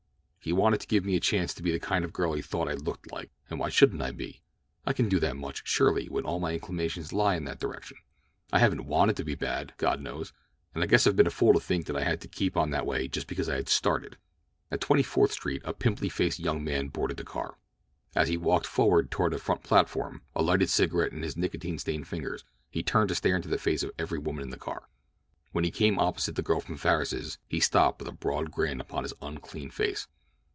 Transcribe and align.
He 0.43 0.51
wanted 0.53 0.79
to 0.79 0.87
give 0.87 1.05
me 1.05 1.15
a 1.15 1.19
chance 1.19 1.53
to 1.53 1.61
be 1.61 1.69
the 1.71 1.79
kind 1.79 2.03
of 2.03 2.11
girl 2.11 2.33
he 2.33 2.41
thought 2.41 2.67
I 2.67 2.73
looked 2.73 3.11
like, 3.11 3.29
and 3.47 3.59
why 3.59 3.69
shouldn't 3.69 4.01
I 4.01 4.09
be? 4.09 4.41
I 4.87 4.91
can 4.91 5.07
do 5.07 5.19
that 5.19 5.35
much, 5.35 5.61
surely, 5.65 6.07
when 6.09 6.25
all 6.25 6.39
my 6.39 6.53
inclinations 6.55 7.13
lie 7.13 7.35
in 7.35 7.43
that 7.43 7.59
direction. 7.59 7.97
I 8.51 8.57
haven't 8.57 8.87
wanted 8.87 9.15
to 9.17 9.23
be 9.23 9.35
bad, 9.35 9.75
God 9.77 10.01
knows; 10.01 10.33
and 10.73 10.83
I 10.83 10.87
guess 10.87 11.05
I've 11.05 11.15
been 11.15 11.27
a 11.27 11.29
fool 11.29 11.53
to 11.53 11.59
think 11.59 11.85
that 11.85 11.95
I 11.95 12.03
had 12.03 12.21
to 12.21 12.27
keep 12.27 12.57
on 12.57 12.71
that 12.71 12.87
way 12.87 13.07
just 13.07 13.27
because 13.27 13.49
I 13.49 13.53
had 13.55 13.69
started." 13.69 14.17
At 14.71 14.81
Twenty 14.81 15.03
Fourth 15.03 15.31
Street 15.31 15.61
a 15.63 15.73
pimply 15.75 16.09
faced 16.09 16.39
young 16.39 16.63
man 16.63 16.87
boarded 16.87 17.17
the 17.17 17.23
car. 17.23 17.59
As 18.15 18.27
he 18.27 18.35
walked 18.35 18.65
forward 18.65 19.11
toward 19.11 19.33
the 19.33 19.37
front 19.37 19.61
platform, 19.61 20.23
a 20.35 20.41
lighted 20.41 20.71
cigarette 20.71 21.11
in 21.11 21.21
his 21.21 21.37
nicotine 21.37 21.77
stained 21.77 22.07
fingers, 22.07 22.43
he 22.71 22.81
turned 22.81 23.09
to 23.09 23.15
stare 23.15 23.35
into 23.35 23.47
the 23.49 23.59
face 23.59 23.83
of 23.83 23.91
every 23.99 24.17
woman 24.17 24.41
in 24.45 24.49
the 24.49 24.57
car. 24.57 24.89
When 25.51 25.65
he 25.65 25.69
came 25.69 25.99
opposite 25.99 26.35
the 26.35 26.41
girl 26.41 26.61
from 26.61 26.77
Farris's 26.77 27.37
he 27.47 27.59
stopped 27.59 27.99
with 27.99 28.07
a 28.07 28.11
broad 28.17 28.49
grin 28.49 28.81
upon 28.81 29.03
his 29.03 29.13
unclean 29.21 29.69
face. 29.69 30.07